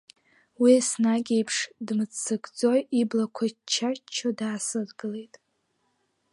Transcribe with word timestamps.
Уи 0.61 0.71
еснагь 0.77 1.31
еиԥш 1.37 1.57
дмыццакӡо, 1.85 2.71
иблақәа 2.99 3.45
чча-ччо 3.71 4.29
даасыдгылеит. 4.37 5.33